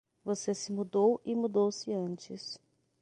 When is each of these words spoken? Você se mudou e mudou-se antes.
Você 0.25 0.55
se 0.55 0.71
mudou 0.71 1.21
e 1.23 1.35
mudou-se 1.35 1.93
antes. 1.93 2.59